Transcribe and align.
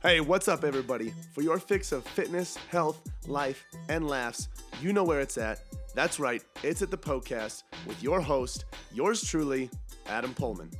Hey, 0.00 0.20
what's 0.20 0.46
up, 0.46 0.62
everybody? 0.62 1.12
For 1.34 1.42
your 1.42 1.58
fix 1.58 1.90
of 1.90 2.04
fitness, 2.04 2.56
health, 2.70 3.02
life, 3.26 3.66
and 3.88 4.06
laughs, 4.06 4.48
you 4.80 4.92
know 4.92 5.02
where 5.02 5.18
it's 5.18 5.36
at. 5.36 5.58
That's 5.92 6.20
right, 6.20 6.40
it's 6.62 6.82
at 6.82 6.92
the 6.92 6.96
Poecast 6.96 7.64
with 7.84 8.00
your 8.00 8.20
host, 8.20 8.64
yours 8.94 9.24
truly, 9.24 9.68
Adam 10.06 10.32
Poehlmann. 10.34 10.72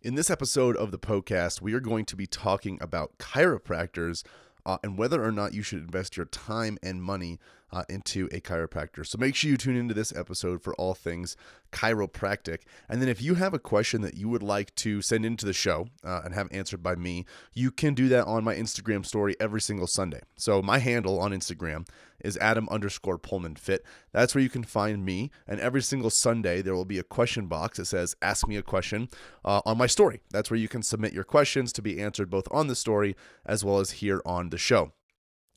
In 0.00 0.14
this 0.14 0.30
episode 0.30 0.74
of 0.78 0.90
the 0.90 0.98
Poecast, 0.98 1.60
we 1.60 1.74
are 1.74 1.80
going 1.80 2.06
to 2.06 2.16
be 2.16 2.26
talking 2.26 2.78
about 2.80 3.18
chiropractors 3.18 4.22
uh, 4.64 4.78
and 4.82 4.96
whether 4.96 5.22
or 5.22 5.30
not 5.30 5.52
you 5.52 5.62
should 5.62 5.80
invest 5.80 6.16
your 6.16 6.26
time 6.26 6.78
and 6.82 7.02
money 7.02 7.38
uh, 7.76 7.84
into 7.90 8.26
a 8.32 8.40
chiropractor. 8.40 9.06
So 9.06 9.18
make 9.18 9.34
sure 9.34 9.50
you 9.50 9.58
tune 9.58 9.76
into 9.76 9.92
this 9.92 10.16
episode 10.16 10.62
for 10.62 10.74
all 10.76 10.94
things 10.94 11.36
chiropractic. 11.72 12.60
And 12.88 13.02
then 13.02 13.08
if 13.10 13.20
you 13.20 13.34
have 13.34 13.52
a 13.52 13.58
question 13.58 14.00
that 14.00 14.16
you 14.16 14.30
would 14.30 14.42
like 14.42 14.74
to 14.76 15.02
send 15.02 15.26
into 15.26 15.44
the 15.44 15.52
show 15.52 15.88
uh, 16.02 16.22
and 16.24 16.32
have 16.32 16.48
answered 16.50 16.82
by 16.82 16.94
me, 16.94 17.26
you 17.52 17.70
can 17.70 17.92
do 17.92 18.08
that 18.08 18.26
on 18.26 18.44
my 18.44 18.54
Instagram 18.54 19.04
story 19.04 19.36
every 19.38 19.60
single 19.60 19.86
Sunday. 19.86 20.20
So 20.36 20.62
my 20.62 20.78
handle 20.78 21.20
on 21.20 21.32
Instagram 21.32 21.86
is 22.24 22.38
Adam 22.38 22.66
underscore 22.70 23.18
Poehlmann 23.18 23.58
Fit. 23.58 23.84
That's 24.10 24.34
where 24.34 24.42
you 24.42 24.48
can 24.48 24.64
find 24.64 25.04
me. 25.04 25.30
And 25.46 25.60
every 25.60 25.82
single 25.82 26.08
Sunday, 26.08 26.62
there 26.62 26.74
will 26.74 26.86
be 26.86 26.98
a 26.98 27.02
question 27.02 27.46
box 27.46 27.76
that 27.76 27.84
says 27.84 28.16
Ask 28.22 28.48
Me 28.48 28.56
a 28.56 28.62
Question 28.62 29.10
uh, 29.44 29.60
on 29.66 29.76
my 29.76 29.86
story. 29.86 30.22
That's 30.30 30.50
where 30.50 30.58
you 30.58 30.68
can 30.68 30.82
submit 30.82 31.12
your 31.12 31.24
questions 31.24 31.74
to 31.74 31.82
be 31.82 32.00
answered 32.00 32.30
both 32.30 32.48
on 32.50 32.68
the 32.68 32.74
story 32.74 33.16
as 33.44 33.66
well 33.66 33.80
as 33.80 33.90
here 33.90 34.22
on 34.24 34.48
the 34.48 34.56
show. 34.56 34.92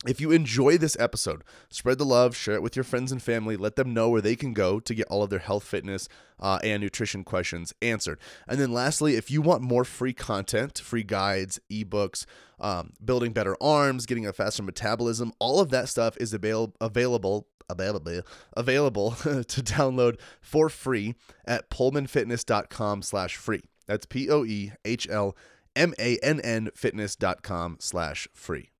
If 0.06 0.18
you 0.18 0.30
enjoy 0.30 0.78
this 0.78 0.96
episode, 0.98 1.44
spread 1.68 1.98
the 1.98 2.06
love, 2.06 2.34
share 2.34 2.54
it 2.54 2.62
with 2.62 2.74
your 2.74 2.84
friends 2.84 3.12
and 3.12 3.22
family, 3.22 3.58
let 3.58 3.76
them 3.76 3.92
know 3.92 4.08
where 4.08 4.22
they 4.22 4.34
can 4.34 4.54
go 4.54 4.80
to 4.80 4.94
get 4.94 5.06
all 5.08 5.22
of 5.22 5.28
their 5.28 5.40
health, 5.40 5.64
fitness, 5.64 6.08
uh, 6.38 6.58
and 6.64 6.82
nutrition 6.82 7.22
questions 7.22 7.74
answered. 7.82 8.18
And 8.48 8.58
then, 8.58 8.72
lastly, 8.72 9.16
if 9.16 9.30
you 9.30 9.42
want 9.42 9.60
more 9.60 9.84
free 9.84 10.14
content, 10.14 10.78
free 10.78 11.02
guides, 11.02 11.60
ebooks, 11.70 12.24
um, 12.58 12.94
building 13.04 13.34
better 13.34 13.58
arms, 13.62 14.06
getting 14.06 14.26
a 14.26 14.32
faster 14.32 14.62
metabolism, 14.62 15.34
all 15.38 15.60
of 15.60 15.68
that 15.68 15.90
stuff 15.90 16.16
is 16.18 16.32
avail- 16.32 16.74
available 16.80 17.46
available 17.68 18.22
available 18.56 19.10
to 19.22 19.62
download 19.62 20.18
for 20.40 20.68
free 20.68 21.14
at 21.44 21.70
poehlmannfitness.com 21.70 23.00
slash 23.00 23.36
free 23.36 23.62
that's 23.86 24.06
p-o-e-h-l-m-a-n-n 24.06 24.70
fitness.com 26.74 27.76
slash 27.78 28.26
free 28.34 28.70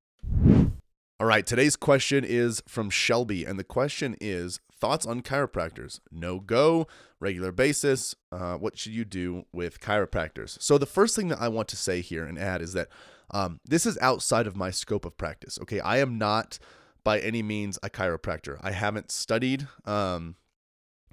all 1.21 1.27
right, 1.27 1.47
today's 1.47 1.77
question 1.77 2.25
is 2.25 2.63
from 2.67 2.89
Shelby, 2.89 3.45
and 3.45 3.59
the 3.59 3.65
question 3.65 4.17
is 4.23 4.59
thoughts 4.75 5.05
on 5.05 5.21
chiropractors. 5.21 6.01
No 6.11 6.41
go, 6.41 6.87
regular 7.21 7.53
basis. 7.53 8.15
Uh, 8.33 8.55
what 8.55 8.79
should 8.79 8.93
you 8.93 9.05
do 9.05 9.45
with 9.53 9.81
chiropractors? 9.81 10.61
So, 10.63 10.79
the 10.79 10.87
first 10.87 11.15
thing 11.15 11.29
that 11.29 11.39
I 11.39 11.49
want 11.49 11.69
to 11.69 11.77
say 11.77 12.01
here 12.01 12.25
and 12.25 12.39
add 12.39 12.63
is 12.63 12.73
that 12.73 12.89
um, 13.33 13.61
this 13.67 13.85
is 13.85 13.99
outside 14.01 14.47
of 14.47 14.57
my 14.57 14.71
scope 14.71 15.05
of 15.05 15.19
practice. 15.19 15.59
Okay, 15.61 15.79
I 15.79 15.99
am 15.99 16.17
not 16.17 16.59
by 17.05 17.19
any 17.19 17.43
means 17.43 17.79
a 17.83 17.91
chiropractor. 17.91 18.57
I 18.63 18.71
haven't 18.71 19.11
studied 19.11 19.69
um, 19.85 20.37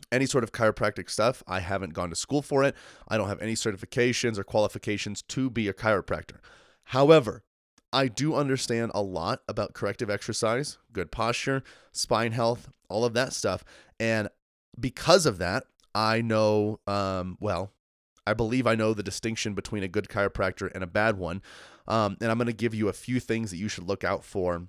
any 0.09 0.25
sort 0.25 0.45
of 0.45 0.53
chiropractic 0.53 1.09
stuff. 1.09 1.43
I 1.49 1.59
haven't 1.59 1.93
gone 1.93 2.11
to 2.11 2.15
school 2.15 2.41
for 2.41 2.63
it. 2.63 2.75
I 3.09 3.17
don't 3.17 3.27
have 3.27 3.41
any 3.41 3.55
certifications 3.55 4.37
or 4.37 4.45
qualifications 4.45 5.21
to 5.23 5.49
be 5.49 5.67
a 5.67 5.73
chiropractor. 5.73 6.37
However, 6.85 7.43
I 7.93 8.07
do 8.07 8.35
understand 8.35 8.91
a 8.93 9.01
lot 9.01 9.41
about 9.47 9.73
corrective 9.73 10.09
exercise, 10.09 10.77
good 10.91 11.11
posture, 11.11 11.63
spine 11.91 12.33
health, 12.33 12.69
all 12.89 13.05
of 13.05 13.13
that 13.13 13.33
stuff. 13.33 13.63
And 13.99 14.29
because 14.79 15.25
of 15.25 15.37
that, 15.37 15.65
I 15.95 16.21
know, 16.21 16.79
um, 16.85 17.37
well, 17.39 17.71
I 18.25 18.33
believe 18.33 18.67
I 18.67 18.75
know 18.75 18.93
the 18.93 19.03
distinction 19.03 19.53
between 19.53 19.83
a 19.83 19.87
good 19.87 20.09
chiropractor 20.09 20.69
and 20.73 20.83
a 20.83 20.87
bad 20.87 21.17
one. 21.17 21.41
Um, 21.87 22.17
and 22.19 22.29
I'm 22.29 22.37
going 22.37 22.47
to 22.47 22.53
give 22.53 22.75
you 22.75 22.89
a 22.89 22.93
few 22.93 23.19
things 23.19 23.51
that 23.51 23.57
you 23.57 23.69
should 23.69 23.87
look 23.87 24.03
out 24.03 24.23
for 24.25 24.67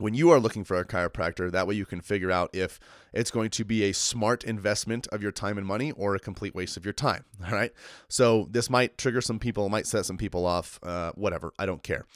when 0.00 0.14
you 0.14 0.30
are 0.30 0.40
looking 0.40 0.64
for 0.64 0.76
a 0.78 0.84
chiropractor. 0.84 1.50
That 1.50 1.66
way 1.66 1.74
you 1.74 1.84
can 1.84 2.00
figure 2.00 2.30
out 2.30 2.50
if 2.54 2.80
it's 3.12 3.30
going 3.30 3.50
to 3.50 3.64
be 3.64 3.84
a 3.84 3.92
smart 3.92 4.42
investment 4.44 5.06
of 5.08 5.22
your 5.22 5.30
time 5.30 5.58
and 5.58 5.66
money 5.66 5.92
or 5.92 6.14
a 6.14 6.18
complete 6.18 6.54
waste 6.54 6.76
of 6.76 6.84
your 6.84 6.94
time. 6.94 7.24
All 7.46 7.52
right. 7.52 7.72
So 8.08 8.48
this 8.50 8.70
might 8.70 8.96
trigger 8.96 9.20
some 9.20 9.38
people, 9.38 9.68
might 9.68 9.86
set 9.86 10.06
some 10.06 10.16
people 10.16 10.46
off, 10.46 10.80
uh, 10.82 11.12
whatever. 11.14 11.52
I 11.58 11.66
don't 11.66 11.82
care. 11.82 12.06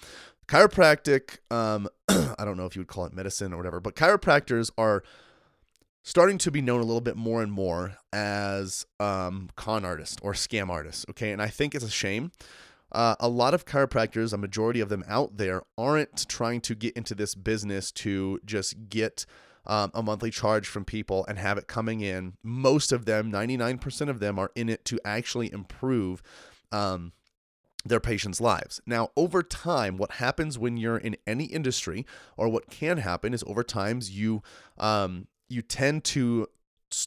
Chiropractic, 0.48 1.38
um, 1.50 1.88
I 2.08 2.44
don't 2.44 2.56
know 2.56 2.66
if 2.66 2.74
you 2.74 2.80
would 2.80 2.88
call 2.88 3.04
it 3.04 3.12
medicine 3.12 3.52
or 3.52 3.56
whatever, 3.58 3.80
but 3.80 3.94
chiropractors 3.96 4.70
are 4.76 5.02
starting 6.02 6.36
to 6.38 6.50
be 6.50 6.60
known 6.60 6.80
a 6.80 6.84
little 6.84 7.00
bit 7.00 7.16
more 7.16 7.42
and 7.42 7.50
more 7.50 7.96
as 8.12 8.86
um, 9.00 9.50
con 9.56 9.84
artists 9.84 10.16
or 10.22 10.32
scam 10.32 10.68
artists. 10.70 11.04
Okay. 11.10 11.32
And 11.32 11.40
I 11.40 11.48
think 11.48 11.74
it's 11.74 11.84
a 11.84 11.90
shame 11.90 12.32
uh, 12.94 13.16
a 13.20 13.28
lot 13.28 13.54
of 13.54 13.66
chiropractors, 13.66 14.32
a 14.32 14.38
majority 14.38 14.80
of 14.80 14.88
them 14.88 15.04
out 15.08 15.36
there, 15.36 15.62
aren't 15.76 16.28
trying 16.28 16.60
to 16.62 16.74
get 16.74 16.96
into 16.96 17.14
this 17.14 17.34
business 17.34 17.90
to 17.92 18.40
just 18.44 18.88
get 18.88 19.26
um, 19.66 19.90
a 19.94 20.02
monthly 20.02 20.30
charge 20.30 20.68
from 20.68 20.84
people 20.84 21.24
and 21.26 21.38
have 21.38 21.58
it 21.58 21.66
coming 21.66 22.00
in. 22.00 22.34
Most 22.42 22.92
of 22.92 23.04
them, 23.04 23.30
99% 23.30 24.08
of 24.08 24.20
them, 24.20 24.38
are 24.38 24.50
in 24.54 24.68
it 24.68 24.84
to 24.86 25.00
actually 25.04 25.52
improve. 25.52 26.22
Um, 26.72 27.12
their 27.86 28.00
patients' 28.00 28.40
lives. 28.40 28.80
Now, 28.86 29.10
over 29.14 29.42
time, 29.42 29.98
what 29.98 30.12
happens 30.12 30.58
when 30.58 30.78
you're 30.78 30.96
in 30.96 31.18
any 31.26 31.44
industry, 31.44 32.06
or 32.34 32.48
what 32.48 32.70
can 32.70 32.96
happen, 32.96 33.34
is 33.34 33.44
over 33.46 33.62
time 33.62 34.00
you 34.02 34.42
um, 34.78 35.26
you 35.50 35.60
tend 35.60 36.02
to 36.04 36.46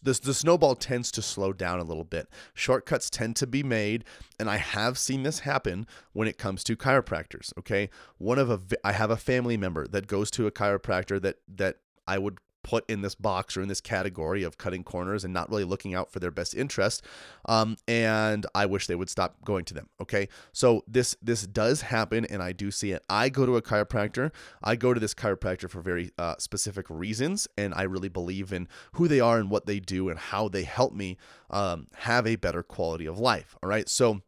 the, 0.03 0.13
the 0.13 0.33
snowball 0.33 0.75
tends 0.75 1.11
to 1.11 1.21
slow 1.21 1.53
down 1.53 1.79
a 1.79 1.83
little 1.83 2.03
bit. 2.03 2.27
Shortcuts 2.53 3.09
tend 3.09 3.35
to 3.37 3.47
be 3.47 3.63
made, 3.63 4.05
and 4.39 4.49
I 4.49 4.57
have 4.57 4.97
seen 4.97 5.23
this 5.23 5.39
happen 5.39 5.87
when 6.13 6.27
it 6.27 6.37
comes 6.37 6.63
to 6.65 6.75
chiropractors. 6.75 7.51
Okay, 7.57 7.89
one 8.17 8.39
of 8.39 8.49
a 8.49 8.59
I 8.83 8.91
have 8.93 9.11
a 9.11 9.17
family 9.17 9.57
member 9.57 9.87
that 9.87 10.07
goes 10.07 10.31
to 10.31 10.47
a 10.47 10.51
chiropractor 10.51 11.21
that 11.21 11.37
that 11.47 11.77
I 12.07 12.17
would 12.17 12.39
put 12.67 12.83
in 12.89 13.01
this 13.01 13.15
box 13.15 13.55
or 13.55 13.61
in 13.61 13.69
this 13.69 13.79
category 13.79 14.43
of 14.43 14.57
cutting 14.57 14.83
corners 14.83 15.23
and 15.23 15.33
not 15.33 15.49
really 15.49 15.63
looking 15.63 15.95
out 15.95 16.11
for 16.11 16.19
their 16.19 16.31
best 16.31 16.53
interest. 16.53 17.01
Um, 17.45 17.77
and 17.87 18.45
I 18.53 18.65
wish 18.65 18.87
they 18.87 18.95
would 18.95 19.09
stop 19.09 19.37
going 19.45 19.63
to 19.65 19.73
them. 19.73 19.87
Okay, 20.01 20.27
so 20.51 20.83
this 20.85 21.15
this 21.21 21.47
does 21.47 21.81
happen, 21.83 22.25
and 22.25 22.43
I 22.43 22.51
do 22.51 22.69
see 22.69 22.91
it. 22.91 23.03
I 23.09 23.29
go 23.29 23.45
to 23.45 23.55
a 23.55 23.61
chiropractor. 23.61 24.33
I 24.61 24.75
go 24.75 24.93
to 24.93 24.99
this 24.99 25.13
chiropractor 25.13 25.69
for 25.69 25.79
very 25.79 26.11
uh, 26.17 26.35
specific 26.39 26.87
reasons, 26.89 27.47
and 27.57 27.73
I 27.73 27.83
really 27.83 28.09
believe 28.09 28.51
in 28.51 28.67
who 28.93 29.07
they 29.07 29.21
are 29.21 29.39
and 29.39 29.49
what 29.49 29.65
they 29.65 29.79
do 29.79 30.09
and 30.09 30.19
how 30.19 30.49
they 30.49 30.63
help 30.63 30.93
me 30.93 31.17
um, 31.49 31.87
have 31.99 32.27
a 32.27 32.35
better 32.35 32.63
quality 32.63 33.05
of 33.05 33.17
life. 33.17 33.55
All 33.63 33.69
right, 33.69 33.87
so 33.87 34.21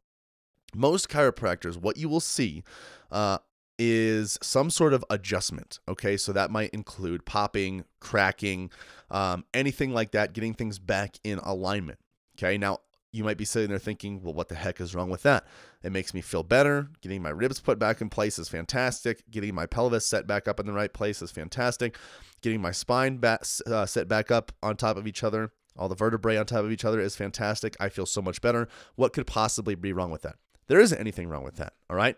most 0.74 1.10
chiropractors, 1.10 1.76
what 1.76 1.98
you 1.98 2.08
will 2.08 2.22
see 2.22 2.64
uh, 3.12 3.40
is 3.80 4.38
some 4.42 4.70
sort 4.70 4.94
of 4.94 5.04
adjustment. 5.10 5.80
Okay, 5.88 6.18
so 6.18 6.32
that 6.34 6.52
might 6.52 6.70
include 6.72 7.26
popping, 7.26 7.86
cracking, 8.00 8.70
um, 9.10 9.46
anything 9.54 9.94
like 9.94 10.12
that, 10.12 10.34
getting 10.34 10.54
things 10.54 10.78
back 10.78 11.16
in 11.24 11.40
alignment. 11.40 11.98
Okay, 12.38 12.58
now 12.58 12.80
you 13.12 13.24
might 13.24 13.38
be 13.38 13.46
sitting 13.46 13.70
there 13.70 13.80
thinking, 13.80 14.22
well, 14.22 14.34
what 14.34 14.50
the 14.50 14.56
heck 14.56 14.80
is 14.80 14.94
wrong 14.94 15.10
with 15.10 15.24
that? 15.24 15.48
It 15.82 15.92
makes 15.92 16.14
me 16.14 16.22
feel 16.22 16.44
better. 16.44 16.90
Getting 17.02 17.24
my 17.24 17.30
ribs 17.30 17.60
put 17.60 17.80
back 17.80 18.02
in 18.02 18.10
place 18.10 18.38
is 18.38 18.50
fantastic. 18.50 19.24
Getting 19.32 19.56
my 19.56 19.66
pelvis 19.66 20.06
set 20.06 20.28
back 20.28 20.48
up 20.48 20.60
in 20.60 20.68
the 20.68 20.74
right 20.74 20.94
place 20.94 21.22
is 21.22 21.32
fantastic. 21.32 21.98
Getting 22.42 22.62
my 22.62 22.72
spine 22.72 23.18
back, 23.18 23.42
uh, 23.66 23.86
set 23.86 24.08
back 24.08 24.30
up 24.30 24.52
on 24.62 24.78
top 24.78 24.98
of 24.98 25.08
each 25.08 25.24
other, 25.24 25.52
all 25.76 25.90
the 25.90 25.96
vertebrae 25.96 26.38
on 26.38 26.46
top 26.46 26.66
of 26.66 26.72
each 26.72 26.86
other 26.86 27.00
is 27.00 27.16
fantastic. 27.16 27.76
I 27.80 27.90
feel 27.90 28.06
so 28.06 28.22
much 28.22 28.42
better. 28.42 28.68
What 28.96 29.14
could 29.14 29.26
possibly 29.26 29.76
be 29.76 29.94
wrong 29.94 30.12
with 30.12 30.24
that? 30.24 30.36
There 30.68 30.80
isn't 30.80 31.00
anything 31.00 31.30
wrong 31.30 31.44
with 31.44 31.56
that. 31.56 31.74
All 31.90 31.96
right. 31.96 32.16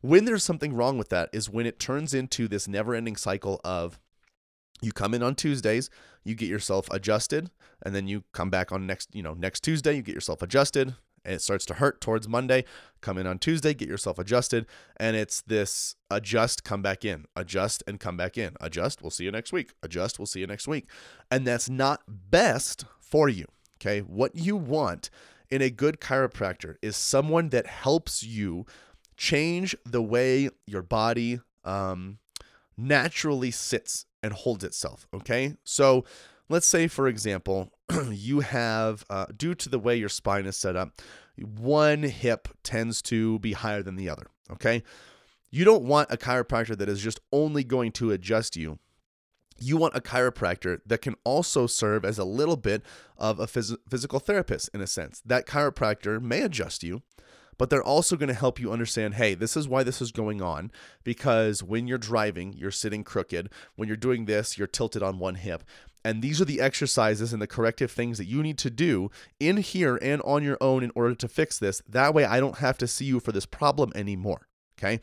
When 0.00 0.24
there's 0.24 0.44
something 0.44 0.72
wrong 0.72 0.96
with 0.96 1.10
that 1.10 1.28
is 1.32 1.50
when 1.50 1.66
it 1.66 1.78
turns 1.78 2.14
into 2.14 2.48
this 2.48 2.66
never 2.66 2.94
ending 2.94 3.16
cycle 3.16 3.60
of 3.64 4.00
you 4.80 4.92
come 4.92 5.12
in 5.12 5.22
on 5.22 5.34
Tuesdays, 5.34 5.90
you 6.24 6.34
get 6.34 6.48
yourself 6.48 6.88
adjusted, 6.90 7.50
and 7.82 7.94
then 7.94 8.08
you 8.08 8.24
come 8.32 8.50
back 8.50 8.72
on 8.72 8.86
next, 8.86 9.14
you 9.14 9.22
know, 9.22 9.34
next 9.34 9.60
Tuesday, 9.60 9.94
you 9.94 10.02
get 10.02 10.14
yourself 10.14 10.40
adjusted, 10.40 10.94
and 11.24 11.34
it 11.34 11.42
starts 11.42 11.66
to 11.66 11.74
hurt 11.74 12.00
towards 12.00 12.28
Monday. 12.28 12.64
Come 13.02 13.18
in 13.18 13.26
on 13.26 13.38
Tuesday, 13.38 13.74
get 13.74 13.88
yourself 13.88 14.18
adjusted, 14.18 14.66
and 14.96 15.16
it's 15.16 15.42
this 15.42 15.96
adjust, 16.10 16.64
come 16.64 16.80
back 16.80 17.04
in, 17.04 17.26
adjust, 17.36 17.82
and 17.86 18.00
come 18.00 18.16
back 18.16 18.38
in. 18.38 18.54
Adjust, 18.60 19.02
we'll 19.02 19.10
see 19.10 19.24
you 19.24 19.30
next 19.30 19.52
week. 19.52 19.72
Adjust, 19.82 20.18
we'll 20.18 20.26
see 20.26 20.40
you 20.40 20.46
next 20.46 20.66
week. 20.66 20.86
And 21.30 21.46
that's 21.46 21.68
not 21.68 22.02
best 22.08 22.86
for 23.00 23.28
you. 23.28 23.46
Okay. 23.76 24.00
What 24.00 24.34
you 24.34 24.56
want 24.56 25.10
in 25.50 25.62
a 25.62 25.70
good 25.70 26.00
chiropractor 26.00 26.76
is 26.80 26.96
someone 26.96 27.48
that 27.48 27.66
helps 27.66 28.22
you 28.22 28.66
change 29.20 29.76
the 29.84 30.00
way 30.00 30.48
your 30.66 30.80
body 30.80 31.38
um, 31.62 32.16
naturally 32.74 33.50
sits 33.50 34.06
and 34.22 34.32
holds 34.32 34.64
itself. 34.64 35.06
Okay. 35.12 35.56
So 35.62 36.06
let's 36.48 36.66
say, 36.66 36.88
for 36.88 37.06
example, 37.06 37.70
you 38.10 38.40
have, 38.40 39.04
uh, 39.10 39.26
due 39.36 39.54
to 39.56 39.68
the 39.68 39.78
way 39.78 39.94
your 39.94 40.08
spine 40.08 40.46
is 40.46 40.56
set 40.56 40.74
up, 40.74 41.02
one 41.36 42.02
hip 42.02 42.48
tends 42.62 43.02
to 43.02 43.38
be 43.40 43.52
higher 43.52 43.82
than 43.82 43.96
the 43.96 44.08
other. 44.08 44.26
Okay. 44.50 44.82
You 45.50 45.66
don't 45.66 45.84
want 45.84 46.10
a 46.10 46.16
chiropractor 46.16 46.76
that 46.78 46.88
is 46.88 47.02
just 47.02 47.20
only 47.30 47.62
going 47.62 47.92
to 47.92 48.12
adjust 48.12 48.56
you 48.56 48.78
you 49.62 49.76
want 49.76 49.94
a 49.94 50.00
chiropractor 50.00 50.80
that 50.86 51.02
can 51.02 51.14
also 51.22 51.66
serve 51.66 52.02
as 52.02 52.18
a 52.18 52.24
little 52.24 52.56
bit 52.56 52.82
of 53.18 53.38
a 53.38 53.46
phys- 53.46 53.76
physical 53.90 54.18
therapist 54.18 54.70
in 54.72 54.80
a 54.80 54.86
sense. 54.86 55.20
That 55.26 55.46
chiropractor 55.46 56.18
may 56.18 56.40
adjust 56.40 56.82
you, 56.82 57.02
but 57.60 57.68
they're 57.68 57.84
also 57.84 58.16
going 58.16 58.30
to 58.30 58.34
help 58.34 58.58
you 58.58 58.72
understand 58.72 59.16
hey, 59.16 59.34
this 59.34 59.54
is 59.54 59.68
why 59.68 59.82
this 59.82 60.00
is 60.00 60.12
going 60.12 60.40
on 60.40 60.70
because 61.04 61.62
when 61.62 61.86
you're 61.86 61.98
driving, 61.98 62.54
you're 62.54 62.70
sitting 62.70 63.04
crooked. 63.04 63.50
When 63.76 63.86
you're 63.86 63.98
doing 63.98 64.24
this, 64.24 64.56
you're 64.56 64.66
tilted 64.66 65.02
on 65.02 65.18
one 65.18 65.34
hip. 65.34 65.62
And 66.02 66.22
these 66.22 66.40
are 66.40 66.46
the 66.46 66.58
exercises 66.58 67.34
and 67.34 67.42
the 67.42 67.46
corrective 67.46 67.90
things 67.90 68.16
that 68.16 68.24
you 68.24 68.42
need 68.42 68.56
to 68.56 68.70
do 68.70 69.10
in 69.38 69.58
here 69.58 69.98
and 70.00 70.22
on 70.22 70.42
your 70.42 70.56
own 70.58 70.82
in 70.82 70.90
order 70.94 71.14
to 71.14 71.28
fix 71.28 71.58
this. 71.58 71.82
That 71.86 72.14
way, 72.14 72.24
I 72.24 72.40
don't 72.40 72.56
have 72.60 72.78
to 72.78 72.86
see 72.86 73.04
you 73.04 73.20
for 73.20 73.30
this 73.30 73.44
problem 73.44 73.92
anymore. 73.94 74.48
Okay. 74.78 74.98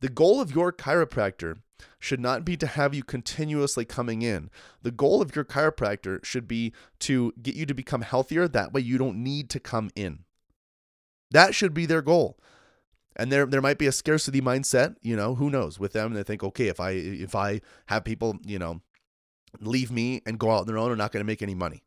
The 0.00 0.08
goal 0.08 0.40
of 0.40 0.52
your 0.52 0.72
chiropractor 0.72 1.58
should 2.00 2.18
not 2.18 2.44
be 2.44 2.56
to 2.56 2.66
have 2.66 2.92
you 2.92 3.04
continuously 3.04 3.84
coming 3.84 4.22
in. 4.22 4.50
The 4.82 4.90
goal 4.90 5.22
of 5.22 5.36
your 5.36 5.44
chiropractor 5.44 6.24
should 6.24 6.48
be 6.48 6.72
to 7.00 7.32
get 7.40 7.54
you 7.54 7.66
to 7.66 7.74
become 7.74 8.02
healthier. 8.02 8.48
That 8.48 8.72
way, 8.72 8.80
you 8.80 8.98
don't 8.98 9.22
need 9.22 9.48
to 9.50 9.60
come 9.60 9.92
in. 9.94 10.24
That 11.30 11.54
should 11.54 11.74
be 11.74 11.86
their 11.86 12.02
goal. 12.02 12.38
And 13.16 13.30
there, 13.30 13.44
there 13.46 13.60
might 13.60 13.78
be 13.78 13.86
a 13.86 13.92
scarcity 13.92 14.40
mindset, 14.40 14.96
you 15.02 15.16
know, 15.16 15.34
who 15.34 15.50
knows 15.50 15.78
with 15.78 15.92
them. 15.92 16.14
They 16.14 16.22
think, 16.22 16.42
okay, 16.42 16.68
if 16.68 16.80
I, 16.80 16.92
if 16.92 17.34
I 17.34 17.60
have 17.86 18.04
people, 18.04 18.38
you 18.44 18.58
know, 18.58 18.80
leave 19.60 19.90
me 19.90 20.22
and 20.24 20.38
go 20.38 20.50
out 20.50 20.60
on 20.60 20.66
their 20.66 20.78
own, 20.78 20.90
are 20.90 20.96
not 20.96 21.12
going 21.12 21.20
to 21.20 21.26
make 21.26 21.42
any 21.42 21.54
money. 21.54 21.82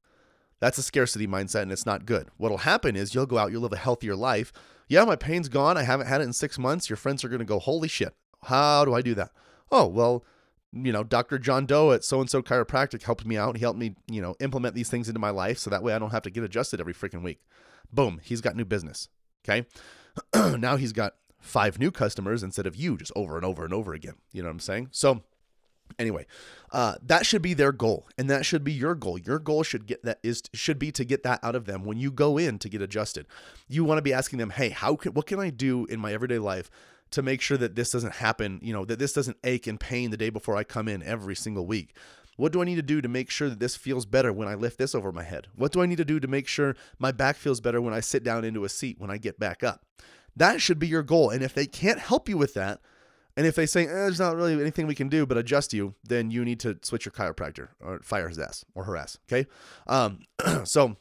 That's 0.59 0.77
a 0.77 0.83
scarcity 0.83 1.27
mindset 1.27 1.63
and 1.63 1.71
it's 1.71 1.85
not 1.85 2.05
good. 2.05 2.29
What'll 2.37 2.59
happen 2.59 2.95
is 2.95 3.13
you'll 3.13 3.25
go 3.25 3.37
out, 3.37 3.51
you'll 3.51 3.61
live 3.61 3.73
a 3.73 3.77
healthier 3.77 4.15
life. 4.15 4.53
Yeah, 4.87 5.03
my 5.05 5.15
pain's 5.15 5.49
gone. 5.49 5.77
I 5.77 5.83
haven't 5.83 6.07
had 6.07 6.21
it 6.21 6.25
in 6.25 6.33
six 6.33 6.59
months. 6.59 6.89
Your 6.89 6.97
friends 6.97 7.23
are 7.23 7.29
going 7.29 7.39
to 7.39 7.45
go, 7.45 7.59
holy 7.59 7.87
shit, 7.87 8.13
how 8.43 8.85
do 8.85 8.93
I 8.93 9.01
do 9.01 9.13
that? 9.15 9.31
Oh, 9.71 9.87
well, 9.87 10.23
you 10.71 10.91
know, 10.91 11.03
Dr. 11.03 11.37
John 11.37 11.65
Doe 11.65 11.91
at 11.91 12.03
so 12.03 12.19
and 12.19 12.29
so 12.29 12.41
chiropractic 12.41 13.03
helped 13.03 13.25
me 13.25 13.37
out. 13.37 13.57
He 13.57 13.61
helped 13.61 13.79
me, 13.79 13.95
you 14.09 14.21
know, 14.21 14.35
implement 14.39 14.75
these 14.75 14.89
things 14.89 15.07
into 15.07 15.19
my 15.19 15.29
life 15.29 15.57
so 15.57 15.69
that 15.69 15.83
way 15.83 15.93
I 15.93 15.99
don't 15.99 16.11
have 16.11 16.23
to 16.23 16.29
get 16.29 16.43
adjusted 16.43 16.79
every 16.79 16.93
freaking 16.93 17.23
week. 17.23 17.41
Boom, 17.91 18.19
he's 18.23 18.41
got 18.41 18.55
new 18.55 18.65
business. 18.65 19.09
Okay. 19.47 19.65
now 20.57 20.75
he's 20.75 20.93
got 20.93 21.15
five 21.39 21.79
new 21.79 21.91
customers 21.91 22.43
instead 22.43 22.65
of 22.65 22.75
you 22.75 22.97
just 22.97 23.11
over 23.15 23.35
and 23.35 23.45
over 23.45 23.63
and 23.63 23.73
over 23.73 23.93
again. 23.93 24.15
You 24.31 24.41
know 24.41 24.47
what 24.47 24.53
I'm 24.53 24.59
saying? 24.59 24.89
So, 24.91 25.23
anyway 25.99 26.25
uh, 26.71 26.95
that 27.03 27.25
should 27.25 27.41
be 27.41 27.53
their 27.53 27.71
goal 27.71 28.07
and 28.17 28.29
that 28.29 28.45
should 28.45 28.63
be 28.63 28.71
your 28.71 28.95
goal 28.95 29.17
your 29.17 29.39
goal 29.39 29.63
should 29.63 29.85
get 29.85 30.03
that 30.03 30.19
is 30.23 30.41
should 30.53 30.79
be 30.79 30.91
to 30.91 31.05
get 31.05 31.23
that 31.23 31.39
out 31.43 31.55
of 31.55 31.65
them 31.65 31.83
when 31.85 31.97
you 31.97 32.11
go 32.11 32.37
in 32.37 32.57
to 32.57 32.69
get 32.69 32.81
adjusted 32.81 33.27
you 33.67 33.83
want 33.83 33.97
to 33.97 34.01
be 34.01 34.13
asking 34.13 34.39
them 34.39 34.49
hey 34.49 34.69
how 34.69 34.95
can 34.95 35.13
what 35.13 35.25
can 35.25 35.39
i 35.39 35.49
do 35.49 35.85
in 35.85 35.99
my 35.99 36.13
everyday 36.13 36.39
life 36.39 36.69
to 37.11 37.21
make 37.21 37.41
sure 37.41 37.57
that 37.57 37.75
this 37.75 37.91
doesn't 37.91 38.15
happen 38.15 38.59
you 38.63 38.73
know 38.73 38.85
that 38.85 38.99
this 38.99 39.13
doesn't 39.13 39.37
ache 39.43 39.67
and 39.67 39.79
pain 39.79 40.09
the 40.09 40.17
day 40.17 40.29
before 40.29 40.55
i 40.55 40.63
come 40.63 40.87
in 40.87 41.03
every 41.03 41.35
single 41.35 41.65
week 41.65 41.95
what 42.35 42.51
do 42.51 42.61
I 42.61 42.65
need 42.65 42.75
to 42.75 42.81
do 42.81 43.01
to 43.01 43.07
make 43.07 43.29
sure 43.29 43.49
that 43.49 43.59
this 43.59 43.75
feels 43.75 44.05
better 44.05 44.33
when 44.33 44.47
I 44.47 44.55
lift 44.55 44.77
this 44.77 44.95
over 44.95 45.11
my 45.11 45.23
head? 45.23 45.47
What 45.55 45.71
do 45.71 45.81
I 45.81 45.85
need 45.85 45.97
to 45.97 46.05
do 46.05 46.19
to 46.19 46.27
make 46.27 46.47
sure 46.47 46.75
my 46.97 47.11
back 47.11 47.35
feels 47.35 47.61
better 47.61 47.81
when 47.81 47.93
I 47.93 47.99
sit 47.99 48.23
down 48.23 48.43
into 48.43 48.63
a 48.63 48.69
seat 48.69 48.99
when 48.99 49.11
I 49.11 49.17
get 49.17 49.39
back 49.39 49.63
up? 49.63 49.85
That 50.35 50.61
should 50.61 50.79
be 50.79 50.87
your 50.87 51.03
goal. 51.03 51.29
And 51.29 51.43
if 51.43 51.53
they 51.53 51.67
can't 51.67 51.99
help 51.99 52.27
you 52.27 52.37
with 52.37 52.55
that, 52.55 52.81
and 53.35 53.47
if 53.47 53.55
they 53.55 53.65
say 53.65 53.83
eh, 53.83 53.91
there's 53.91 54.19
not 54.19 54.35
really 54.35 54.59
anything 54.59 54.87
we 54.87 54.95
can 54.95 55.09
do 55.09 55.25
but 55.25 55.37
adjust 55.37 55.73
you, 55.73 55.95
then 56.03 56.31
you 56.31 56.45
need 56.45 56.59
to 56.61 56.77
switch 56.81 57.05
your 57.05 57.11
chiropractor 57.11 57.69
or 57.79 57.99
fire 57.99 58.29
his 58.29 58.39
ass 58.39 58.63
or 58.75 58.83
her 58.85 58.97
ass. 58.97 59.17
Okay. 59.27 59.47
Um, 59.87 60.19
so, 60.63 60.97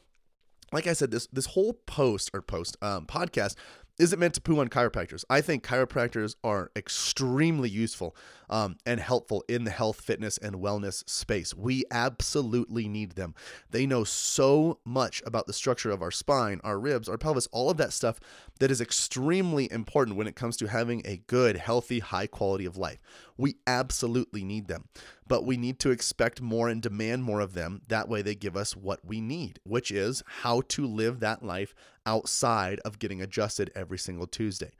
like 0.71 0.87
I 0.87 0.93
said, 0.93 1.11
this 1.11 1.27
this 1.27 1.47
whole 1.47 1.73
post 1.73 2.31
or 2.33 2.41
post 2.41 2.77
um, 2.81 3.05
podcast 3.05 3.55
isn't 3.99 4.19
meant 4.19 4.33
to 4.33 4.41
poo 4.41 4.59
on 4.59 4.69
chiropractors. 4.69 5.23
I 5.29 5.41
think 5.41 5.63
chiropractors 5.63 6.35
are 6.43 6.71
extremely 6.75 7.69
useful 7.69 8.15
um, 8.49 8.77
and 8.85 8.99
helpful 8.99 9.43
in 9.47 9.63
the 9.63 9.71
health, 9.71 10.01
fitness, 10.01 10.37
and 10.37 10.55
wellness 10.55 11.07
space. 11.07 11.55
We 11.55 11.83
absolutely 11.91 12.87
need 12.87 13.11
them. 13.11 13.35
They 13.69 13.85
know 13.85 14.03
so 14.03 14.79
much 14.83 15.21
about 15.25 15.47
the 15.47 15.53
structure 15.53 15.91
of 15.91 16.01
our 16.01 16.11
spine, 16.11 16.59
our 16.63 16.79
ribs, 16.79 17.07
our 17.07 17.17
pelvis, 17.17 17.47
all 17.51 17.69
of 17.69 17.77
that 17.77 17.93
stuff 17.93 18.19
that 18.59 18.71
is 18.71 18.81
extremely 18.81 19.71
important 19.71 20.17
when 20.17 20.27
it 20.27 20.35
comes 20.35 20.57
to 20.57 20.67
having 20.67 21.01
a 21.05 21.17
good, 21.27 21.57
healthy, 21.57 21.99
high 21.99 22.27
quality 22.27 22.65
of 22.65 22.77
life. 22.77 22.99
We 23.37 23.55
absolutely 23.65 24.43
need 24.43 24.67
them, 24.67 24.85
but 25.27 25.45
we 25.45 25.57
need 25.57 25.79
to 25.79 25.91
expect 25.91 26.41
more 26.41 26.69
and 26.69 26.81
demand 26.81 27.23
more 27.23 27.39
of 27.39 27.53
them. 27.53 27.81
That 27.87 28.07
way, 28.07 28.21
they 28.21 28.35
give 28.35 28.55
us 28.55 28.75
what 28.75 29.05
we 29.05 29.21
need, 29.21 29.59
which 29.63 29.91
is 29.91 30.23
how 30.41 30.61
to 30.69 30.85
live 30.85 31.19
that 31.19 31.43
life 31.43 31.73
outside 32.05 32.79
of 32.85 32.99
getting 32.99 33.21
adjusted 33.21 33.71
every 33.75 33.97
single 33.97 34.27
Tuesday. 34.27 34.71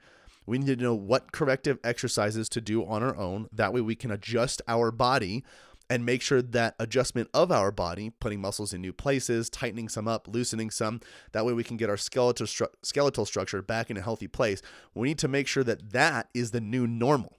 We 0.46 0.58
need 0.58 0.78
to 0.78 0.84
know 0.84 0.94
what 0.94 1.32
corrective 1.32 1.78
exercises 1.82 2.48
to 2.50 2.60
do 2.60 2.84
on 2.84 3.02
our 3.02 3.16
own. 3.16 3.48
That 3.50 3.72
way, 3.72 3.80
we 3.80 3.94
can 3.94 4.10
adjust 4.10 4.60
our 4.68 4.90
body 4.90 5.42
and 5.90 6.06
make 6.06 6.22
sure 6.22 6.40
that 6.40 6.74
adjustment 6.78 7.28
of 7.34 7.52
our 7.52 7.70
body, 7.70 8.10
putting 8.10 8.40
muscles 8.40 8.72
in 8.72 8.80
new 8.80 8.92
places, 8.92 9.50
tightening 9.50 9.88
some 9.88 10.08
up, 10.08 10.26
loosening 10.26 10.70
some, 10.70 11.00
that 11.32 11.44
way 11.44 11.52
we 11.52 11.64
can 11.64 11.76
get 11.76 11.90
our 11.90 11.96
skeletal 11.96 12.46
stru- 12.46 12.68
skeletal 12.82 13.26
structure 13.26 13.60
back 13.60 13.90
in 13.90 13.96
a 13.96 14.02
healthy 14.02 14.26
place. 14.26 14.62
We 14.94 15.08
need 15.08 15.18
to 15.18 15.28
make 15.28 15.46
sure 15.46 15.64
that 15.64 15.90
that 15.92 16.28
is 16.32 16.52
the 16.52 16.60
new 16.60 16.86
normal 16.86 17.38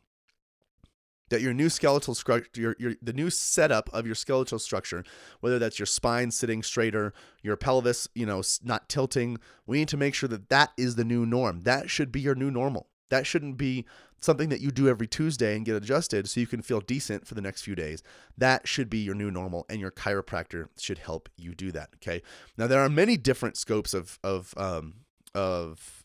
that 1.30 1.42
your 1.42 1.54
new 1.54 1.70
skeletal 1.70 2.16
structure, 2.16 2.50
your, 2.56 2.76
your, 2.80 2.94
the 3.02 3.14
new 3.14 3.30
setup 3.30 3.90
of 3.94 4.06
your 4.06 4.16
skeletal 4.16 4.60
structure, 4.60 5.04
whether 5.40 5.60
that's 5.60 5.80
your 5.80 5.86
spine 5.86 6.32
sitting 6.32 6.62
straighter, 6.64 7.14
your 7.42 7.56
pelvis, 7.56 8.08
you 8.14 8.26
know, 8.26 8.42
not 8.64 8.90
tilting, 8.90 9.38
we 9.66 9.80
need 9.80 9.88
to 9.88 9.98
make 9.98 10.14
sure 10.14 10.30
that 10.30 10.50
that 10.50 10.72
is 10.78 10.96
the 10.96 11.04
new 11.04 11.26
norm. 11.26 11.62
That 11.62 11.90
should 11.90 12.12
be 12.12 12.20
your 12.20 12.36
new 12.36 12.52
normal. 12.52 12.88
That 13.10 13.28
shouldn't 13.28 13.58
be 13.58 13.86
something 14.20 14.50
that 14.50 14.62
you 14.62 14.72
do 14.72 14.88
every 14.88 15.08
Tuesday 15.08 15.56
and 15.56 15.66
get 15.66 15.76
adjusted 15.76 16.28
so 16.28 16.40
you 16.40 16.48
can 16.48 16.62
feel 16.62 16.82
decent 16.82 17.28
for 17.28 17.36
the 17.36 17.42
next 17.42 17.62
few 17.62 17.76
days. 17.76 18.02
That 18.38 18.68
should 18.68 18.90
be 18.90 18.98
your 19.00 19.16
new 19.16 19.30
normal, 19.30 19.66
and 19.70 19.80
your 19.80 19.92
chiropractor 19.92 20.68
should 20.80 20.98
help 20.98 21.30
you 21.38 21.54
do 21.54 21.72
that. 21.72 21.90
Okay. 21.96 22.22
Now 22.58 22.68
there 22.68 22.82
are 22.82 22.90
many 22.90 23.18
different 23.18 23.58
scopes 23.58 23.94
of 23.94 24.20
of 24.24 24.54
um, 24.58 25.02
of 25.34 26.05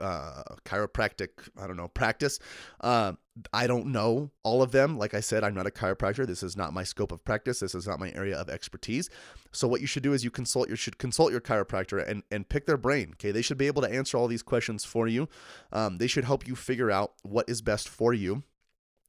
uh, 0.00 0.42
chiropractic, 0.64 1.28
I 1.60 1.66
don't 1.66 1.76
know, 1.76 1.88
practice. 1.88 2.38
Uh, 2.80 3.12
I 3.52 3.66
don't 3.66 3.86
know 3.86 4.30
all 4.42 4.62
of 4.62 4.72
them. 4.72 4.98
Like 4.98 5.14
I 5.14 5.20
said, 5.20 5.44
I'm 5.44 5.54
not 5.54 5.66
a 5.66 5.70
chiropractor. 5.70 6.26
This 6.26 6.42
is 6.42 6.56
not 6.56 6.72
my 6.72 6.84
scope 6.84 7.12
of 7.12 7.24
practice. 7.24 7.60
This 7.60 7.74
is 7.74 7.86
not 7.86 8.00
my 8.00 8.10
area 8.12 8.36
of 8.36 8.48
expertise. 8.48 9.08
So 9.52 9.68
what 9.68 9.80
you 9.80 9.86
should 9.86 10.02
do 10.02 10.12
is 10.12 10.24
you 10.24 10.30
consult 10.30 10.68
you 10.68 10.76
should 10.76 10.98
consult 10.98 11.32
your 11.32 11.40
chiropractor 11.40 12.06
and 12.06 12.22
and 12.30 12.48
pick 12.48 12.66
their 12.66 12.76
brain. 12.76 13.10
Okay, 13.12 13.30
they 13.30 13.42
should 13.42 13.58
be 13.58 13.66
able 13.66 13.82
to 13.82 13.92
answer 13.92 14.18
all 14.18 14.26
these 14.26 14.42
questions 14.42 14.84
for 14.84 15.06
you. 15.06 15.28
Um, 15.72 15.98
they 15.98 16.06
should 16.06 16.24
help 16.24 16.46
you 16.46 16.54
figure 16.54 16.90
out 16.90 17.12
what 17.22 17.48
is 17.48 17.62
best 17.62 17.88
for 17.88 18.12
you 18.12 18.42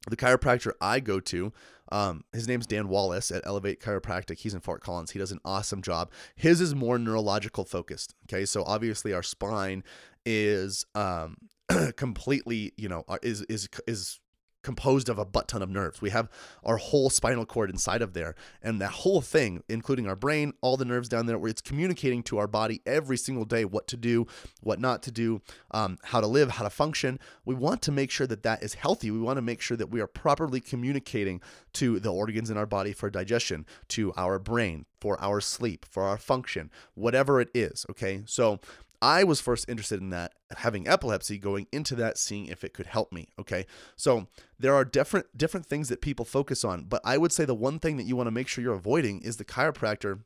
the 0.08 0.16
chiropractor 0.16 0.72
I 0.80 1.00
go 1.00 1.20
to, 1.20 1.52
um, 1.90 2.24
his 2.32 2.48
name's 2.48 2.66
Dan 2.66 2.88
Wallace 2.88 3.30
at 3.30 3.46
Elevate 3.46 3.80
Chiropractic. 3.80 4.38
He's 4.38 4.54
in 4.54 4.60
Fort 4.60 4.80
Collins. 4.80 5.10
He 5.10 5.18
does 5.18 5.30
an 5.30 5.40
awesome 5.44 5.82
job. 5.82 6.10
His 6.34 6.60
is 6.60 6.74
more 6.74 6.98
neurological 6.98 7.64
focused. 7.64 8.14
Okay, 8.24 8.46
so 8.46 8.64
obviously 8.64 9.12
our 9.12 9.22
spine 9.22 9.84
is 10.24 10.86
um, 10.94 11.36
completely, 11.96 12.72
you 12.76 12.88
know, 12.88 13.04
uh, 13.08 13.18
is 13.22 13.42
is 13.42 13.68
is 13.86 14.20
composed 14.62 15.08
of 15.08 15.18
a 15.18 15.24
butt 15.24 15.48
ton 15.48 15.62
of 15.62 15.70
nerves. 15.70 16.00
We 16.00 16.10
have 16.10 16.28
our 16.64 16.76
whole 16.76 17.10
spinal 17.10 17.46
cord 17.46 17.70
inside 17.70 18.02
of 18.02 18.14
there, 18.14 18.34
and 18.62 18.80
that 18.80 18.90
whole 18.90 19.20
thing, 19.20 19.62
including 19.68 20.06
our 20.06 20.16
brain, 20.16 20.52
all 20.60 20.76
the 20.76 20.84
nerves 20.84 21.08
down 21.08 21.26
there, 21.26 21.38
where 21.38 21.50
it's 21.50 21.60
communicating 21.60 22.22
to 22.24 22.38
our 22.38 22.46
body 22.46 22.80
every 22.86 23.16
single 23.16 23.44
day 23.44 23.64
what 23.64 23.86
to 23.88 23.96
do, 23.96 24.26
what 24.62 24.80
not 24.80 25.02
to 25.04 25.10
do, 25.10 25.40
um, 25.70 25.98
how 26.04 26.20
to 26.20 26.26
live, 26.26 26.52
how 26.52 26.64
to 26.64 26.70
function. 26.70 27.18
We 27.44 27.54
want 27.54 27.82
to 27.82 27.92
make 27.92 28.10
sure 28.10 28.26
that 28.26 28.42
that 28.42 28.62
is 28.62 28.74
healthy. 28.74 29.10
We 29.10 29.20
want 29.20 29.36
to 29.38 29.42
make 29.42 29.60
sure 29.60 29.76
that 29.76 29.90
we 29.90 30.00
are 30.00 30.06
properly 30.06 30.60
communicating 30.60 31.40
to 31.74 31.98
the 31.98 32.12
organs 32.12 32.50
in 32.50 32.56
our 32.56 32.66
body 32.66 32.92
for 32.92 33.10
digestion, 33.10 33.66
to 33.88 34.12
our 34.16 34.38
brain 34.38 34.86
for 35.02 35.20
our 35.20 35.40
sleep, 35.40 35.84
for 35.84 36.04
our 36.04 36.16
function, 36.16 36.70
whatever 36.94 37.40
it 37.40 37.48
is. 37.52 37.84
Okay, 37.90 38.22
so 38.24 38.60
I 39.02 39.24
was 39.24 39.40
first 39.40 39.68
interested 39.68 40.00
in 40.00 40.10
that, 40.10 40.34
having 40.58 40.88
epilepsy, 40.88 41.38
going 41.38 41.66
into 41.72 41.94
that, 41.96 42.18
seeing 42.18 42.46
if 42.46 42.64
it 42.64 42.74
could 42.74 42.86
help 42.86 43.12
me. 43.12 43.28
Okay. 43.38 43.66
So 43.96 44.26
there 44.58 44.74
are 44.74 44.84
different 44.84 45.36
different 45.36 45.66
things 45.66 45.88
that 45.88 46.00
people 46.00 46.24
focus 46.24 46.64
on, 46.64 46.84
but 46.84 47.00
I 47.04 47.18
would 47.18 47.32
say 47.32 47.44
the 47.44 47.54
one 47.54 47.78
thing 47.78 47.96
that 47.96 48.04
you 48.04 48.16
want 48.16 48.26
to 48.26 48.32
make 48.32 48.48
sure 48.48 48.62
you're 48.62 48.74
avoiding 48.74 49.20
is 49.20 49.36
the 49.36 49.44
chiropractor 49.44 50.20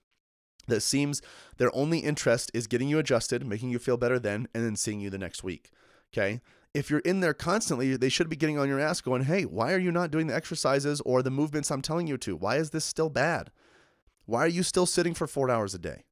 that 0.68 0.80
seems 0.80 1.22
their 1.58 1.74
only 1.74 2.00
interest 2.00 2.50
is 2.52 2.66
getting 2.66 2.88
you 2.88 2.98
adjusted, 2.98 3.46
making 3.46 3.70
you 3.70 3.78
feel 3.78 3.96
better 3.96 4.18
then, 4.18 4.48
and 4.54 4.64
then 4.64 4.76
seeing 4.76 5.00
you 5.00 5.10
the 5.10 5.18
next 5.18 5.44
week. 5.44 5.70
Okay. 6.12 6.40
If 6.74 6.90
you're 6.90 7.00
in 7.00 7.20
there 7.20 7.32
constantly, 7.32 7.96
they 7.96 8.10
should 8.10 8.28
be 8.28 8.36
getting 8.36 8.58
on 8.58 8.68
your 8.68 8.80
ass 8.80 9.00
going, 9.00 9.24
hey, 9.24 9.44
why 9.44 9.72
are 9.72 9.78
you 9.78 9.90
not 9.90 10.10
doing 10.10 10.26
the 10.26 10.34
exercises 10.34 11.00
or 11.06 11.22
the 11.22 11.30
movements 11.30 11.70
I'm 11.70 11.80
telling 11.80 12.06
you 12.06 12.18
to? 12.18 12.36
Why 12.36 12.56
is 12.56 12.70
this 12.70 12.84
still 12.84 13.08
bad? 13.08 13.50
Why 14.26 14.40
are 14.40 14.48
you 14.48 14.62
still 14.62 14.84
sitting 14.84 15.14
for 15.14 15.26
four 15.26 15.48
hours 15.48 15.74
a 15.74 15.78
day? 15.78 16.04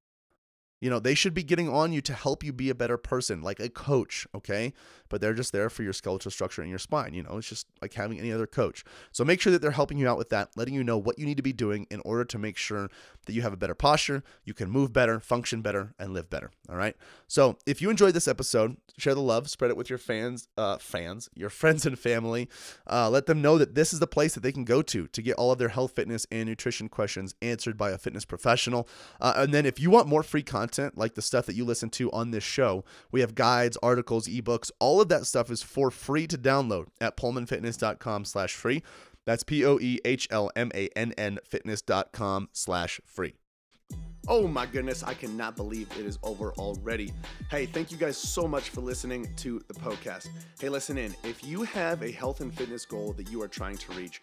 You 0.85 0.91
know, 0.91 0.99
they 0.99 1.14
should 1.14 1.33
be 1.33 1.43
getting 1.43 1.67
on 1.67 1.95
you 1.95 2.03
to 2.03 2.12
help 2.12 2.45
you 2.45 2.53
be 2.53 2.69
a 2.69 2.75
better 2.75 2.99
person, 2.99 3.41
like 3.41 3.59
a 3.59 3.71
coach, 3.71 4.26
okay? 4.35 4.75
But 5.09 5.23
they're 5.23 5.33
just 5.33 5.50
there 5.50 5.71
for 5.71 5.83
your 5.83 5.95
skeletal 5.95 6.31
structure 6.31 6.61
and 6.61 6.69
your 6.69 6.79
spine. 6.79 7.14
You 7.14 7.23
know, 7.23 7.38
it's 7.38 7.49
just 7.49 7.67
like 7.81 7.95
having 7.95 8.19
any 8.19 8.31
other 8.31 8.47
coach. 8.47 8.85
So 9.11 9.25
make 9.25 9.41
sure 9.41 9.50
that 9.50 9.62
they're 9.62 9.71
helping 9.71 9.97
you 9.97 10.07
out 10.07 10.19
with 10.19 10.29
that, 10.29 10.50
letting 10.57 10.75
you 10.75 10.85
know 10.85 10.99
what 10.99 11.19
you 11.19 11.25
need 11.25 11.38
to 11.38 11.43
be 11.43 11.55
doing 11.55 11.87
in 11.91 12.03
order 12.05 12.26
to 12.26 12.38
make 12.38 12.59
sure 12.59 12.91
that 13.25 13.33
you 13.33 13.41
have 13.41 13.55
a 13.55 13.57
better 13.57 13.75
posture, 13.75 14.23
you 14.45 14.53
can 14.53 14.69
move 14.69 14.93
better, 14.93 15.21
function 15.21 15.62
better, 15.62 15.95
and 15.99 16.12
live 16.12 16.29
better. 16.29 16.50
All 16.69 16.76
right. 16.76 16.95
So 17.29 17.57
if 17.64 17.81
you 17.81 17.88
enjoyed 17.88 18.12
this 18.12 18.29
episode, 18.29 18.76
share 18.99 19.14
the 19.14 19.23
love, 19.23 19.49
spread 19.49 19.71
it 19.71 19.79
with 19.79 19.88
your 19.88 19.99
fans, 19.99 20.49
uh, 20.59 20.76
fans, 20.76 21.31
your 21.35 21.49
friends 21.61 21.87
and 21.87 21.99
family. 21.99 22.47
Uh, 22.87 23.09
let 23.09 23.25
them 23.25 23.41
know 23.41 23.57
that 23.57 23.75
this 23.75 23.95
is 23.95 24.00
the 24.00 24.07
place 24.07 24.35
that 24.35 24.43
they 24.43 24.53
can 24.53 24.67
go 24.67 24.83
to 24.83 25.07
to 25.07 25.23
get 25.23 25.37
all 25.37 25.50
of 25.50 25.59
their 25.59 25.71
health, 25.71 25.93
fitness, 25.93 26.26
and 26.31 26.47
nutrition 26.47 26.91
questions 26.91 27.35
answered 27.41 27.79
by 27.79 27.91
a 27.91 27.97
fitness 27.97 28.26
professional. 28.26 28.87
Uh, 29.19 29.33
and 29.37 29.55
then 29.55 29.64
if 29.64 29.81
you 29.81 29.88
want 29.88 30.09
more 30.09 30.23
free 30.23 30.43
content 30.43 30.74
like 30.95 31.14
the 31.14 31.23
stuff 31.23 31.47
that 31.47 31.54
you 31.57 31.64
listen 31.64 31.90
to 31.90 32.11
on 32.12 32.31
this 32.31 32.45
show, 32.45 32.85
we 33.11 33.21
have 33.21 33.35
guides, 33.35 33.76
articles, 33.83 34.28
ebooks, 34.28 34.71
all 34.78 35.00
of 35.00 35.09
that 35.09 35.26
stuff 35.26 35.50
is 35.50 35.62
for 35.62 35.90
free 35.90 36.26
to 36.26 36.38
download 36.38 36.87
at 37.00 37.16
poehlmannfitness.com 37.16 38.25
slash 38.25 38.54
free. 38.54 38.83
That's 39.25 39.43
P-O-E-H-L-M-A-N-N 39.43 41.38
fitness.com 41.45 42.49
slash 42.52 43.00
free. 43.04 43.35
Oh 44.26 44.49
my 44.49 44.64
goodness, 44.64 45.02
I 45.02 45.12
cannot 45.12 45.54
believe 45.54 45.87
it 45.99 46.07
is 46.07 46.19
over 46.23 46.52
already. 46.54 47.12
Hey, 47.50 47.66
thank 47.66 47.93
you 47.93 47.99
guys 47.99 48.16
so 48.16 48.49
much 48.49 48.71
for 48.71 48.81
listening 48.81 49.28
to 49.37 49.61
the 49.69 49.75
Poecast. 49.75 50.28
Hey, 50.59 50.71
listen 50.71 50.97
in. 50.97 51.14
If 51.25 51.45
you 51.45 51.62
have 51.64 52.02
a 52.02 52.11
health 52.11 52.40
and 52.40 52.52
fitness 52.52 52.87
goal 52.87 53.12
that 53.19 53.31
you 53.31 53.43
are 53.43 53.49
trying 53.49 53.76
to 53.76 53.93
reach, 53.93 54.23